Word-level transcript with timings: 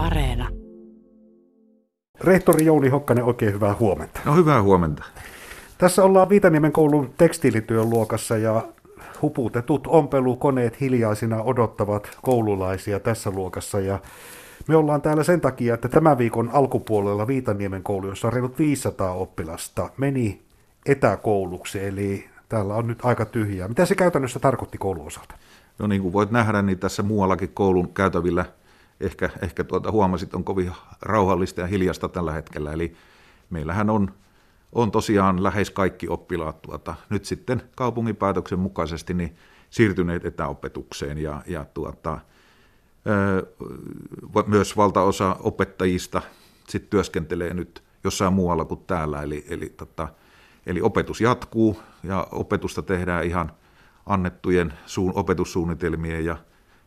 Areena. 0.00 0.48
Rehtori 2.20 2.64
Jouni 2.64 2.88
Hokkanen, 2.88 3.24
oikein 3.24 3.52
hyvää 3.52 3.74
huomenta. 3.80 4.20
No 4.24 4.34
hyvää 4.34 4.62
huomenta. 4.62 5.04
Tässä 5.78 6.04
ollaan 6.04 6.28
Viitaniemen 6.28 6.72
koulun 6.72 7.10
tekstiilityön 7.16 7.90
luokassa 7.90 8.36
ja 8.36 8.62
huputetut 9.22 9.86
ompelukoneet 9.86 10.80
hiljaisina 10.80 11.42
odottavat 11.42 12.18
koululaisia 12.22 13.00
tässä 13.00 13.30
luokassa. 13.30 13.80
Ja 13.80 13.98
me 14.68 14.76
ollaan 14.76 15.02
täällä 15.02 15.22
sen 15.22 15.40
takia, 15.40 15.74
että 15.74 15.88
tämän 15.88 16.18
viikon 16.18 16.50
alkupuolella 16.52 17.26
Viitaniemen 17.26 17.82
koulu, 17.82 18.08
jossa 18.08 18.28
on 18.28 18.32
reilut 18.32 18.58
500 18.58 19.12
oppilasta, 19.12 19.90
meni 19.96 20.42
etäkouluksi, 20.86 21.84
eli 21.84 22.24
täällä 22.48 22.74
on 22.74 22.86
nyt 22.86 22.98
aika 23.02 23.24
tyhjää. 23.24 23.68
Mitä 23.68 23.86
se 23.86 23.94
käytännössä 23.94 24.38
tarkoitti 24.38 24.78
kouluosalta? 24.78 25.34
No 25.78 25.86
niin 25.86 26.02
kuin 26.02 26.12
voit 26.12 26.30
nähdä, 26.30 26.62
niin 26.62 26.78
tässä 26.78 27.02
muuallakin 27.02 27.50
koulun 27.54 27.88
käytävillä 27.94 28.44
ehkä, 29.00 29.30
ehkä 29.42 29.64
tuota 29.64 29.90
huomasit, 29.90 30.34
on 30.34 30.44
kovin 30.44 30.72
rauhallista 31.02 31.60
ja 31.60 31.66
hiljasta 31.66 32.08
tällä 32.08 32.32
hetkellä. 32.32 32.72
Eli 32.72 32.96
meillähän 33.50 33.90
on, 33.90 34.14
on 34.72 34.90
tosiaan 34.90 35.42
lähes 35.42 35.70
kaikki 35.70 36.08
oppilaat 36.08 36.62
tuota, 36.62 36.94
nyt 37.10 37.24
sitten 37.24 37.62
kaupungin 37.76 38.16
päätöksen 38.16 38.58
mukaisesti 38.58 39.14
niin 39.14 39.36
siirtyneet 39.70 40.24
etäopetukseen 40.24 41.18
ja, 41.18 41.42
ja 41.46 41.64
tuota, 41.74 42.18
myös 44.46 44.76
valtaosa 44.76 45.36
opettajista 45.40 46.22
sit 46.68 46.90
työskentelee 46.90 47.54
nyt 47.54 47.82
jossain 48.04 48.32
muualla 48.32 48.64
kuin 48.64 48.80
täällä, 48.86 49.22
eli, 49.22 49.44
eli, 49.48 49.68
tota, 49.68 50.08
eli 50.66 50.80
opetus 50.80 51.20
jatkuu 51.20 51.82
ja 52.02 52.26
opetusta 52.32 52.82
tehdään 52.82 53.24
ihan 53.24 53.52
annettujen 54.06 54.72
suun, 54.86 55.12
opetussuunnitelmien 55.14 56.24
ja, 56.24 56.36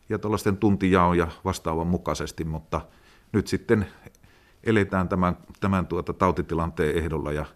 ja 0.08 0.18
tuollaisten 0.18 0.56
tuntijaon 0.56 1.18
ja 1.18 1.28
vastaavan 1.44 1.86
mukaisesti, 1.86 2.44
mutta 2.44 2.80
nyt 3.32 3.46
sitten 3.46 3.86
eletään 4.64 5.08
tämän, 5.08 5.36
tämän 5.60 5.86
tuota 5.86 6.12
tautitilanteen 6.12 6.96
ehdolla 6.96 7.32
ja 7.32 7.46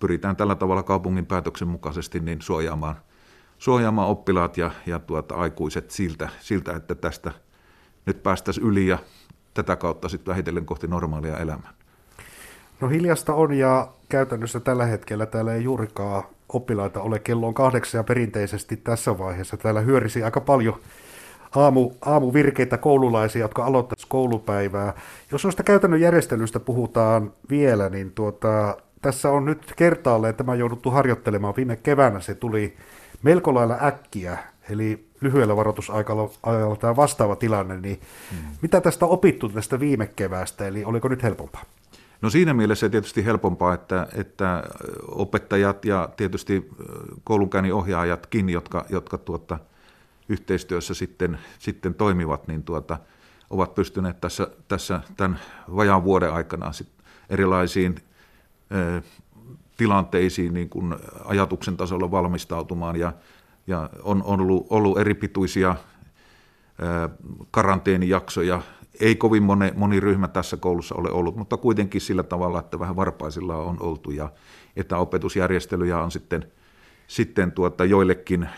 pyritään 0.00 0.36
tällä 0.36 0.54
tavalla 0.54 0.82
kaupungin 0.82 1.26
päätöksen 1.26 1.68
mukaisesti 1.68 2.20
niin 2.20 2.42
suojaamaan, 2.42 2.96
suojaamaan 3.58 4.08
oppilaat 4.08 4.56
ja, 4.56 4.70
ja 4.86 4.98
tuota, 4.98 5.34
aikuiset 5.34 5.90
siltä, 5.90 6.28
siltä, 6.40 6.76
että 6.76 6.94
tästä– 6.94 7.32
nyt 8.06 8.22
päästäisiin 8.22 8.66
yli 8.66 8.86
ja 8.86 8.98
tätä 9.54 9.76
kautta 9.76 10.08
sitten 10.08 10.32
vähitellen 10.32 10.66
kohti 10.66 10.86
normaalia 10.86 11.38
elämää. 11.38 11.72
No 12.80 12.88
hiljasta 12.88 13.34
on 13.34 13.52
ja 13.52 13.88
käytännössä 14.08 14.60
tällä 14.60 14.86
hetkellä 14.86 15.26
täällä 15.26 15.54
ei 15.54 15.64
juurikaan 15.64 16.22
oppilaita 16.48 17.00
ole. 17.00 17.18
Kello 17.18 17.46
on 17.46 17.54
kahdeksan 17.54 17.98
ja 17.98 18.04
perinteisesti 18.04 18.76
tässä 18.76 19.18
vaiheessa 19.18 19.56
täällä 19.56 19.80
hyörisi 19.80 20.22
aika 20.22 20.40
paljon 20.40 20.80
aamu, 21.56 21.90
aamuvirkeitä 22.04 22.78
koululaisia, 22.78 23.40
jotka 23.40 23.64
aloittaisivat 23.64 24.10
koulupäivää. 24.10 24.94
Jos 25.32 25.44
noista 25.44 25.62
käytännön 25.62 26.00
järjestelyistä 26.00 26.60
puhutaan 26.60 27.32
vielä, 27.50 27.88
niin 27.88 28.12
tuota, 28.12 28.76
tässä 29.02 29.30
on 29.30 29.44
nyt 29.44 29.72
kertaalleen 29.76 30.34
tämä 30.34 30.54
jouduttu 30.54 30.90
harjoittelemaan. 30.90 31.56
Viime 31.56 31.76
keväänä 31.76 32.20
se 32.20 32.34
tuli 32.34 32.76
melko 33.22 33.54
lailla 33.54 33.78
äkkiä, 33.82 34.38
eli 34.70 35.08
lyhyellä 35.20 35.56
varoitusajalla 35.56 36.76
tämä 36.76 36.96
vastaava 36.96 37.36
tilanne, 37.36 37.80
niin 37.80 38.00
hmm. 38.30 38.38
mitä 38.62 38.80
tästä 38.80 39.06
on 39.06 39.12
opittu 39.12 39.48
tästä 39.48 39.80
viime 39.80 40.06
keväästä, 40.06 40.66
eli 40.66 40.84
oliko 40.84 41.08
nyt 41.08 41.22
helpompaa? 41.22 41.62
No 42.22 42.30
siinä 42.30 42.54
mielessä 42.54 42.88
tietysti 42.88 43.24
helpompaa, 43.24 43.74
että, 43.74 44.06
että 44.14 44.64
opettajat 45.08 45.84
ja 45.84 46.08
tietysti 46.16 46.70
koulunkäynnin 47.24 47.74
ohjaajatkin, 47.74 48.48
jotka, 48.48 48.84
jotka 48.88 49.18
tuota, 49.18 49.58
yhteistyössä 50.30 50.94
sitten, 50.94 51.38
sitten 51.58 51.94
toimivat, 51.94 52.48
niin 52.48 52.62
tuota, 52.62 52.98
ovat 53.50 53.74
pystyneet 53.74 54.20
tässä, 54.20 54.48
tässä 54.68 55.00
tämän 55.16 55.40
vajaan 55.76 56.04
vuoden 56.04 56.32
aikana 56.32 56.72
sit 56.72 56.88
erilaisiin 57.30 57.94
ö, 58.74 59.02
tilanteisiin 59.76 60.54
niin 60.54 60.68
kuin 60.68 60.96
ajatuksen 61.24 61.76
tasolla 61.76 62.10
valmistautumaan 62.10 62.96
ja 62.96 63.12
ja 63.66 63.90
on, 64.02 64.22
on 64.22 64.40
ollut, 64.40 64.66
ollut 64.70 64.98
eri 64.98 65.14
pituisia 65.14 65.76
karanteenijaksoja. 67.50 68.62
Ei 69.00 69.16
kovin 69.16 69.42
moni, 69.42 69.72
moni 69.76 70.00
ryhmä 70.00 70.28
tässä 70.28 70.56
koulussa 70.56 70.94
ole 70.94 71.10
ollut, 71.10 71.36
mutta 71.36 71.56
kuitenkin 71.56 72.00
sillä 72.00 72.22
tavalla, 72.22 72.58
että 72.58 72.78
vähän 72.78 72.96
varpaisilla 72.96 73.56
on 73.56 73.76
oltu 73.80 74.10
ja 74.10 74.32
etäopetusjärjestelyjä 74.76 75.98
on 75.98 76.10
sitten, 76.10 76.52
sitten 77.06 77.52
tuota 77.52 77.84
joillekin 77.84 78.48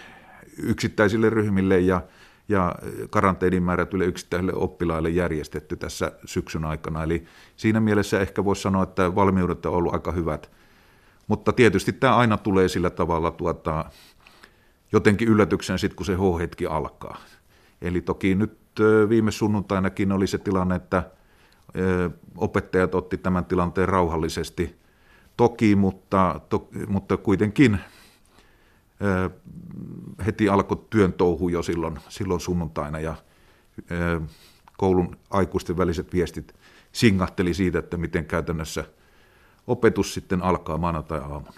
yksittäisille 0.58 1.30
ryhmille 1.30 1.80
ja, 1.80 2.02
ja 2.48 2.74
karanteenin 3.10 3.62
määrätyille 3.62 4.04
yksittäisille 4.04 4.52
oppilaille 4.54 5.10
järjestetty 5.10 5.76
tässä 5.76 6.12
syksyn 6.24 6.64
aikana. 6.64 7.02
Eli 7.02 7.24
siinä 7.56 7.80
mielessä 7.80 8.20
ehkä 8.20 8.44
voisi 8.44 8.62
sanoa, 8.62 8.82
että 8.82 9.14
valmiudet 9.14 9.66
on 9.66 9.72
ollut 9.72 9.94
aika 9.94 10.12
hyvät. 10.12 10.50
Mutta 11.28 11.52
tietysti 11.52 11.92
tämä 11.92 12.16
aina 12.16 12.36
tulee 12.36 12.68
sillä 12.68 12.91
tavalla 12.91 13.30
tuota, 13.30 13.84
jotenkin 14.92 15.28
yllätyksen 15.28 15.78
sitten, 15.78 15.96
kun 15.96 16.06
se 16.06 16.14
H-hetki 16.14 16.66
alkaa. 16.66 17.16
Eli 17.82 18.00
toki 18.00 18.34
nyt 18.34 18.58
viime 19.08 19.30
sunnuntainakin 19.30 20.12
oli 20.12 20.26
se 20.26 20.38
tilanne, 20.38 20.74
että 20.74 21.10
opettajat 22.36 22.94
otti 22.94 23.18
tämän 23.18 23.44
tilanteen 23.44 23.88
rauhallisesti. 23.88 24.76
Toki, 25.36 25.76
mutta, 25.76 26.41
to, 26.48 26.68
mutta 26.88 27.16
kuitenkin 27.16 27.78
heti 30.26 30.48
alkoi 30.48 30.84
työn 30.90 31.12
touhu 31.12 31.48
jo 31.48 31.62
silloin, 31.62 31.98
silloin 32.08 32.40
sunnuntaina 32.40 33.00
ja 33.00 33.14
koulun 34.78 35.16
aikuisten 35.30 35.76
väliset 35.76 36.12
viestit 36.12 36.54
singahteli 36.92 37.54
siitä, 37.54 37.78
että 37.78 37.96
miten 37.96 38.24
käytännössä 38.24 38.84
opetus 39.66 40.14
sitten 40.14 40.42
alkaa 40.42 40.78
maanantai-aamuna. 40.78 41.52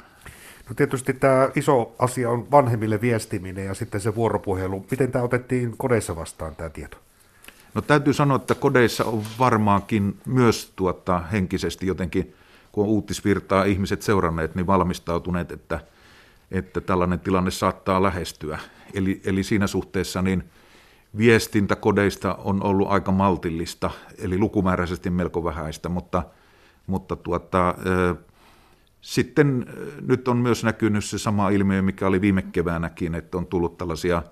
No 0.68 0.74
tietysti 0.74 1.12
tämä 1.12 1.48
iso 1.56 1.94
asia 1.98 2.30
on 2.30 2.50
vanhemmille 2.50 3.00
viestiminen 3.00 3.64
ja 3.64 3.74
sitten 3.74 4.00
se 4.00 4.14
vuoropuhelu. 4.14 4.86
Miten 4.90 5.12
tämä 5.12 5.24
otettiin 5.24 5.76
kodeissa 5.76 6.16
vastaan 6.16 6.56
tämä 6.56 6.70
tieto? 6.70 6.96
No 7.74 7.82
täytyy 7.82 8.12
sanoa, 8.12 8.36
että 8.36 8.54
kodeissa 8.54 9.04
on 9.04 9.22
varmaankin 9.38 10.16
myös 10.26 10.72
tuota, 10.76 11.18
henkisesti 11.18 11.86
jotenkin, 11.86 12.34
kun 12.72 12.84
on 12.84 12.90
uutisvirtaa 12.90 13.64
ihmiset 13.64 14.02
seuranneet, 14.02 14.54
niin 14.54 14.66
valmistautuneet, 14.66 15.52
että, 15.52 15.80
että 16.50 16.80
tällainen 16.80 17.20
tilanne 17.20 17.50
saattaa 17.50 18.02
lähestyä. 18.02 18.58
Eli, 18.94 19.20
eli 19.24 19.42
siinä 19.42 19.66
suhteessa 19.66 20.22
niin 20.22 20.44
viestintä 21.16 21.76
kodeista 21.76 22.34
on 22.34 22.62
ollut 22.62 22.88
aika 22.90 23.12
maltillista, 23.12 23.90
eli 24.18 24.38
lukumääräisesti 24.38 25.10
melko 25.10 25.44
vähäistä, 25.44 25.88
mutta, 25.88 26.22
mutta 26.86 27.16
tuota, 27.16 27.74
sitten 29.00 29.66
nyt 30.00 30.28
on 30.28 30.36
myös 30.36 30.64
näkynyt 30.64 31.04
se 31.04 31.18
sama 31.18 31.50
ilmiö, 31.50 31.82
mikä 31.82 32.06
oli 32.06 32.20
viime 32.20 32.42
keväänäkin, 32.42 33.14
että 33.14 33.38
on 33.38 33.46
tullut 33.46 33.78
tällaisia 33.78 34.22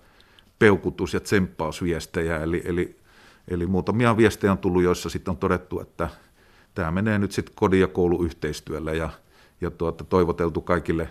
peukutus- 0.59 1.15
ja 1.15 1.21
tsemppausviestejä, 1.21 2.39
eli, 2.39 2.63
eli, 2.65 2.97
eli 3.49 3.67
muutamia 3.67 4.17
viestejä 4.17 4.53
on 4.53 4.59
tullut, 4.59 4.83
joissa 4.83 5.09
sitten 5.11 5.33
on 5.33 5.37
todettu, 5.37 5.81
että 5.81 6.09
tämä 6.75 6.91
menee 6.91 7.19
nyt 7.19 7.33
sitten 7.33 7.55
kodin 7.55 7.81
ja 7.81 7.89
kouluyhteistyöllä 7.89 8.93
ja, 8.93 9.11
ja 9.61 9.71
tuota, 9.71 10.05
toivoteltu 10.05 10.61
kaikille, 10.61 11.09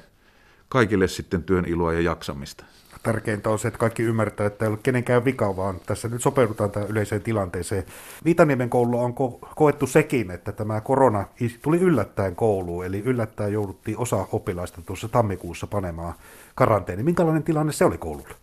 kaikille 0.71 1.07
sitten 1.07 1.43
työn 1.43 1.65
iloa 1.65 1.93
ja 1.93 2.01
jaksamista 2.01 2.65
tärkeintä 3.03 3.49
on 3.49 3.59
se, 3.59 3.67
että 3.67 3.77
kaikki 3.77 4.03
ymmärtää, 4.03 4.47
että 4.47 4.65
ei 4.65 4.69
ole 4.69 4.79
kenenkään 4.83 5.25
vika, 5.25 5.55
vaan 5.57 5.75
tässä 5.85 6.07
nyt 6.07 6.21
sopeudutaan 6.21 6.71
tähän 6.71 6.89
yleiseen 6.89 7.21
tilanteeseen. 7.21 7.83
Viitaniemen 8.25 8.69
koululla 8.69 9.01
on 9.01 9.11
ko- 9.11 9.47
koettu 9.55 9.87
sekin, 9.87 10.31
että 10.31 10.51
tämä 10.51 10.81
korona 10.81 11.25
tuli 11.61 11.77
yllättäen 11.77 12.35
kouluun, 12.35 12.85
eli 12.85 12.99
yllättäen 13.05 13.53
jouduttiin 13.53 13.97
osa 13.97 14.27
oppilaista 14.31 14.81
tuossa 14.81 15.09
tammikuussa 15.09 15.67
panemaan 15.67 16.13
karanteeni. 16.55 17.03
Minkälainen 17.03 17.43
tilanne 17.43 17.71
se 17.71 17.85
oli 17.85 17.97
koululla? 17.97 18.35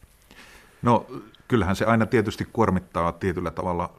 No 0.83 1.07
kyllähän 1.49 1.77
se 1.77 1.85
aina 1.85 2.07
tietysti 2.07 2.49
kuormittaa 2.53 3.13
tietyllä 3.13 3.51
tavalla 3.51 3.93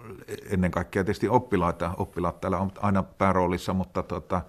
ennen 0.50 0.72
kaikkea 0.72 1.04
tietysti 1.04 1.30
oppilaita. 1.30 1.92
Oppilaat 1.98 2.42
täällä 2.42 2.58
on 2.58 2.72
aina 2.82 3.04
pääroolissa, 3.04 3.74
mutta 3.74 4.04
ö, 4.12 4.42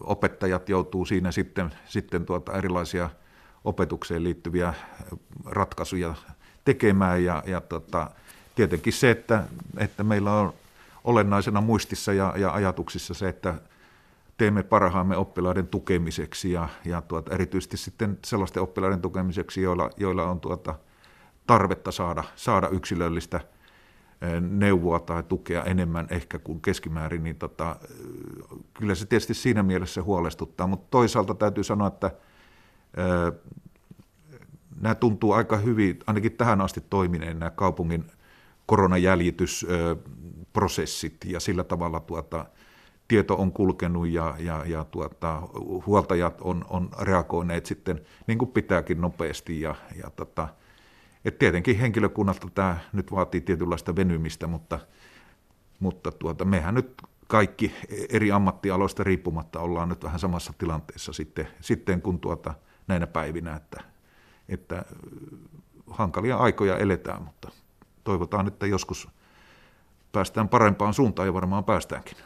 opettajat 0.00 0.68
joutuu 0.68 1.04
siinä 1.04 1.32
sitten, 1.32 1.70
sitten 1.86 2.26
tuota 2.26 2.52
erilaisia– 2.52 3.10
opetukseen 3.64 4.24
liittyviä 4.24 4.74
ratkaisuja 5.44 6.14
tekemään 6.64 7.24
ja, 7.24 7.42
ja 7.46 7.60
tota, 7.60 8.10
tietenkin 8.54 8.92
se, 8.92 9.10
että, 9.10 9.44
että 9.76 10.04
meillä 10.04 10.32
on 10.32 10.52
olennaisena 11.04 11.60
muistissa 11.60 12.12
ja, 12.12 12.34
ja 12.36 12.52
ajatuksissa 12.52 13.14
se, 13.14 13.28
että 13.28 13.54
teemme 14.36 14.62
parhaamme 14.62 15.16
oppilaiden 15.16 15.66
tukemiseksi 15.66 16.52
ja, 16.52 16.68
ja 16.84 17.02
tuota, 17.02 17.34
erityisesti 17.34 17.76
sitten 17.76 18.18
sellaisten 18.24 18.62
oppilaiden 18.62 19.00
tukemiseksi, 19.00 19.62
joilla, 19.62 19.90
joilla 19.96 20.30
on 20.30 20.40
tuota, 20.40 20.74
tarvetta 21.46 21.92
saada, 21.92 22.24
saada 22.36 22.68
yksilöllistä 22.68 23.40
neuvoa 24.40 25.00
tai 25.00 25.22
tukea 25.22 25.64
enemmän 25.64 26.06
ehkä 26.10 26.38
kuin 26.38 26.60
keskimäärin, 26.60 27.22
niin 27.22 27.36
tota, 27.36 27.76
kyllä 28.78 28.94
se 28.94 29.06
tietysti 29.06 29.34
siinä 29.34 29.62
mielessä 29.62 30.02
huolestuttaa, 30.02 30.66
mutta 30.66 30.86
toisaalta 30.90 31.34
täytyy 31.34 31.64
sanoa, 31.64 31.88
että 31.88 32.10
nämä 34.80 34.94
tuntuu 34.94 35.32
aika 35.32 35.56
hyvin, 35.56 35.98
ainakin 36.06 36.32
tähän 36.32 36.60
asti 36.60 36.84
toimineen 36.90 37.38
nämä 37.38 37.50
kaupungin 37.50 38.04
koronajäljitysprosessit 38.66 40.18
prosessit 40.52 41.24
ja 41.24 41.40
sillä 41.40 41.64
tavalla 41.64 42.00
tuota, 42.00 42.46
tieto 43.08 43.34
on 43.34 43.52
kulkenut 43.52 44.08
ja, 44.08 44.34
ja, 44.38 44.64
ja 44.66 44.84
tuota, 44.84 45.42
huoltajat 45.86 46.40
on, 46.40 46.64
on 46.68 46.90
reagoineet 47.00 47.66
sitten 47.66 48.00
niin 48.26 48.38
kuin 48.38 48.50
pitääkin 48.50 49.00
nopeasti. 49.00 49.60
Ja, 49.60 49.74
ja 50.02 50.10
tota, 50.10 50.48
et 51.24 51.38
tietenkin 51.38 51.78
henkilökunnalta 51.78 52.48
tämä 52.54 52.78
nyt 52.92 53.12
vaatii 53.12 53.40
tietynlaista 53.40 53.96
venymistä, 53.96 54.46
mutta, 54.46 54.78
mutta 55.80 56.12
tuota, 56.12 56.44
mehän 56.44 56.74
nyt 56.74 57.02
kaikki 57.28 57.74
eri 58.08 58.32
ammattialoista 58.32 59.04
riippumatta 59.04 59.60
ollaan 59.60 59.88
nyt 59.88 60.04
vähän 60.04 60.20
samassa 60.20 60.52
tilanteessa 60.58 61.12
sitten, 61.12 61.48
sitten 61.60 62.02
kun 62.02 62.20
tuota, 62.20 62.54
näinä 62.86 63.06
päivinä, 63.06 63.56
että, 63.56 63.80
että 64.48 64.84
hankalia 65.90 66.36
aikoja 66.36 66.78
eletään, 66.78 67.22
mutta 67.22 67.50
toivotaan, 68.04 68.46
että 68.46 68.66
joskus 68.66 69.08
päästään 70.12 70.48
parempaan 70.48 70.94
suuntaan 70.94 71.28
ja 71.28 71.34
varmaan 71.34 71.64
päästäänkin. 71.64 72.16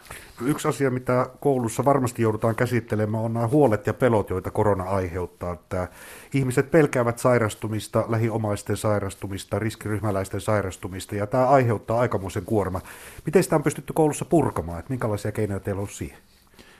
Yksi 0.40 0.68
asia, 0.68 0.90
mitä 0.90 1.30
koulussa 1.40 1.84
varmasti 1.84 2.22
joudutaan 2.22 2.54
käsittelemään, 2.54 3.24
on 3.24 3.32
nämä 3.32 3.46
huolet 3.46 3.86
ja 3.86 3.94
pelot, 3.94 4.30
joita 4.30 4.50
korona 4.50 4.84
aiheuttaa. 4.84 5.52
Että 5.52 5.88
ihmiset 6.34 6.70
pelkäävät 6.70 7.18
sairastumista, 7.18 8.04
lähiomaisten 8.08 8.76
sairastumista, 8.76 9.58
riskiryhmäläisten 9.58 10.40
sairastumista, 10.40 11.14
ja 11.14 11.26
tämä 11.26 11.48
aiheuttaa 11.48 12.00
aikamoisen 12.00 12.44
kuorma. 12.44 12.80
Miten 13.26 13.42
sitä 13.42 13.56
on 13.56 13.62
pystytty 13.62 13.92
koulussa 13.92 14.24
purkamaan? 14.24 14.78
Että 14.78 14.90
minkälaisia 14.90 15.32
keinoja 15.32 15.60
teillä 15.60 15.82
on 15.82 15.88
siihen? 15.88 16.18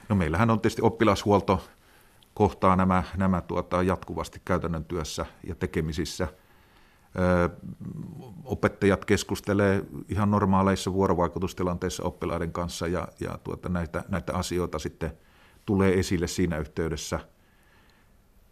No 0.09 0.17
meillähän 0.17 0.51
on 0.51 0.61
tietysti 0.61 0.83
oppilashuolto 0.83 1.65
kohtaa 2.35 2.77
nämä, 2.77 3.03
nämä 3.17 3.41
tuota, 3.41 3.83
jatkuvasti 3.83 4.43
käytännön 4.45 4.85
työssä 4.85 5.27
ja 5.47 5.55
tekemisissä– 5.55 6.29
opettajat 8.45 9.05
keskustelee 9.05 9.85
ihan 10.09 10.31
normaaleissa 10.31 10.93
vuorovaikutustilanteissa 10.93 12.03
oppilaiden 12.03 12.53
kanssa 12.53 12.87
ja, 12.87 13.09
ja 13.21 13.39
tuota, 13.45 13.69
näitä, 13.69 14.05
näitä 14.09 14.35
asioita 14.35 14.79
sitten 14.79 15.13
tulee 15.67 15.99
esille 15.99 16.27
siinä 16.27 16.59
yhteydessä. 16.59 17.21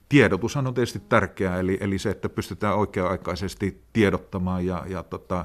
Tiedotushan 0.09 0.67
on 0.67 0.75
tietysti 0.75 1.01
tärkeää, 1.09 1.61
eli, 1.61 1.79
eli 1.81 1.99
se, 1.99 2.11
että 2.11 2.29
pystytään 2.29 2.77
oikea-aikaisesti 2.77 3.83
tiedottamaan 3.93 4.67
ja, 4.67 4.85
ja 4.89 5.03
tota, 5.03 5.45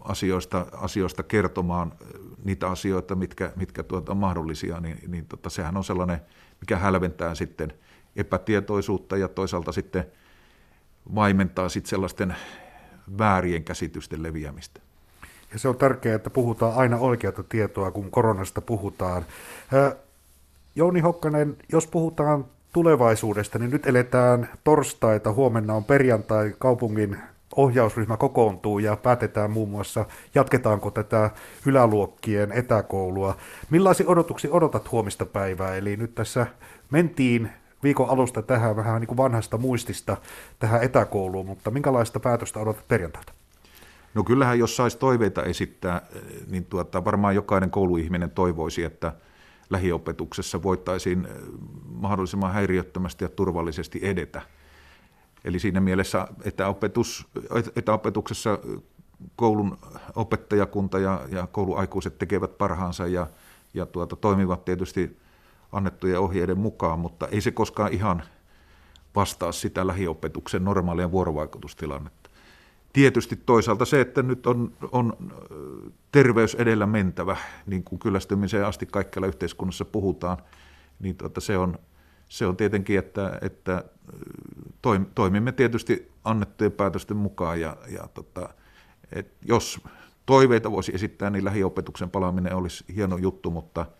asioista, 0.00 0.66
asioista 0.72 1.22
kertomaan 1.22 1.92
niitä 2.44 2.70
asioita, 2.70 3.14
mitkä, 3.14 3.52
mitkä 3.56 3.82
tuota, 3.82 4.12
on 4.12 4.18
mahdollisia, 4.18 4.80
niin, 4.80 4.98
niin 5.10 5.26
tota, 5.26 5.50
sehän 5.50 5.76
on 5.76 5.84
sellainen, 5.84 6.20
mikä 6.60 6.76
hälventää 6.76 7.34
sitten 7.34 7.72
epätietoisuutta 8.16 9.16
ja 9.16 9.28
toisaalta 9.28 9.72
sitten– 9.72 10.04
vaimentaa 11.14 11.68
sitten 11.68 11.90
sellaisten 11.90 12.36
väärien 13.18 13.64
käsitysten 13.64 14.22
leviämistä. 14.22 14.80
Ja 15.52 15.58
se 15.58 15.68
on 15.68 15.76
tärkeää, 15.76 16.16
että 16.16 16.30
puhutaan 16.30 16.76
aina 16.76 16.96
oikeata 16.96 17.42
tietoa, 17.42 17.90
kun 17.90 18.10
koronasta 18.10 18.60
puhutaan. 18.60 19.26
Jouni 20.74 21.00
Hokkanen, 21.00 21.56
jos 21.72 21.86
puhutaan 21.86 22.44
tulevaisuudesta, 22.72 23.58
niin 23.58 23.70
nyt 23.70 23.86
eletään 23.86 24.48
torstaita, 24.64 25.32
huomenna 25.32 25.74
on 25.74 25.84
perjantai, 25.84 26.54
kaupungin 26.58 27.16
ohjausryhmä 27.56 28.16
kokoontuu 28.16 28.78
ja 28.78 28.96
päätetään 28.96 29.50
muun 29.50 29.68
muassa, 29.68 30.06
jatketaanko 30.34 30.90
tätä 30.90 31.30
yläluokkien 31.66 32.52
etäkoulua. 32.52 33.36
Millaisia 33.70 34.08
odotuksia 34.08 34.50
odotat 34.52 34.92
huomista 34.92 35.26
päivää? 35.26 35.74
Eli 35.74 35.96
nyt 35.96 36.14
tässä 36.14 36.46
mentiin 36.90 37.50
viikon 37.82 38.10
alusta 38.10 38.42
tähän 38.42 38.76
vähän 38.76 39.00
niin 39.00 39.08
kuin 39.08 39.16
vanhasta 39.16 39.58
muistista 39.58 40.16
tähän 40.58 40.82
etäkouluun, 40.82 41.46
mutta 41.46 41.70
minkälaista 41.70 42.20
päätöstä 42.20 42.60
odotat 42.60 42.88
perjantailta? 42.88 43.32
No 44.14 44.24
kyllähän 44.24 44.58
jos 44.58 44.76
saisi 44.76 44.98
toiveita 44.98 45.42
esittää, 45.42 46.02
niin 46.50 46.64
tuota, 46.64 47.04
varmaan 47.04 47.34
jokainen 47.34 47.70
kouluihminen 47.70 48.30
toivoisi, 48.30 48.84
että 48.84 49.12
lähiopetuksessa 49.70 50.62
voitaisiin 50.62 51.26
eh, 51.26 51.32
mahdollisimman 51.84 52.52
häiriöttömästi 52.52 53.24
ja 53.24 53.28
turvallisesti 53.28 54.00
edetä. 54.02 54.42
Eli 55.44 55.58
siinä 55.58 55.80
mielessä 55.80 56.28
etäopetus, 56.44 57.26
etäopetuksessa 57.76 58.58
koulun 59.36 59.78
opettajakunta 60.14 60.98
ja, 60.98 61.20
ja 61.28 61.46
kouluaikuiset 61.46 62.18
tekevät 62.18 62.58
parhaansa 62.58 63.06
ja, 63.06 63.26
ja 63.74 63.86
tuota, 63.86 64.16
toimivat 64.16 64.64
tietysti 64.64 65.18
annettujen 65.72 66.20
ohjeiden 66.20 66.58
mukaan, 66.58 66.98
mutta 66.98 67.28
ei 67.28 67.40
se 67.40 67.50
koskaan 67.50 67.92
ihan 67.92 68.22
vastaa 69.16 69.52
sitä 69.52 69.86
lähiopetuksen 69.86 70.64
normaalia 70.64 71.10
vuorovaikutustilannetta. 71.10 72.30
Tietysti 72.92 73.36
toisaalta 73.36 73.84
se, 73.84 74.00
että 74.00 74.22
nyt 74.22 74.46
on, 74.46 74.72
on 74.92 75.12
terveys 76.12 76.54
edellä 76.54 76.86
mentävä, 76.86 77.36
niin 77.66 77.84
kuin 77.84 77.98
kyllästymiseen 77.98 78.66
asti 78.66 78.86
kaikkialla 78.86 79.26
yhteiskunnassa 79.26 79.84
puhutaan, 79.84 80.38
niin 81.00 81.16
tuota, 81.16 81.40
se, 81.40 81.58
on, 81.58 81.78
se 82.28 82.46
on 82.46 82.56
tietenkin, 82.56 82.98
että, 82.98 83.38
että 83.42 83.84
toimimme 85.14 85.52
tietysti 85.52 86.12
annettujen 86.24 86.72
päätösten 86.72 87.16
mukaan 87.16 87.60
ja, 87.60 87.76
ja 87.88 88.08
tota, 88.14 88.48
et 89.12 89.34
jos 89.44 89.80
toiveita 90.26 90.70
voisi 90.70 90.94
esittää, 90.94 91.30
niin 91.30 91.44
lähiopetuksen 91.44 92.10
palaaminen 92.10 92.54
olisi 92.54 92.84
hieno 92.94 93.16
juttu, 93.16 93.50
mutta– 93.50 93.86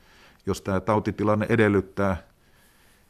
jos 0.47 0.63
tämä 0.63 0.81
tautitilanne 0.81 1.47
edellyttää 1.49 2.23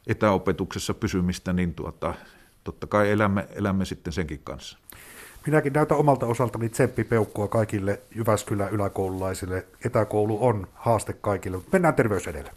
etäopetuksessa 0.07 0.93
pysymistä, 0.93 1.53
niin 1.53 1.73
tuota, 1.73 2.13
totta 2.63 2.87
kai 2.87 3.11
elämme, 3.11 3.47
elämme 3.55 3.85
sitten 3.85 4.13
senkin 4.13 4.41
kanssa. 4.43 4.77
Minäkin 5.45 5.73
näytän 5.73 5.97
omalta 5.97 6.25
osaltani 6.25 6.69
tsemppipeukkua 6.69 7.47
kaikille 7.47 8.01
Jyväskylän 8.15 8.69
yläkoululaisille. 8.69 9.65
Etäkoulu 9.85 10.45
on 10.45 10.67
haaste 10.73 11.13
kaikille. 11.13 11.57
Mennään 11.71 11.93
terveys 11.93 12.27
edellä. 12.27 12.51